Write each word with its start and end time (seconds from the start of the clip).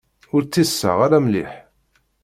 Ur 0.33 0.43
ṭṭiseɣ 0.47 0.97
ara 1.05 1.19
mliḥ. 1.25 1.51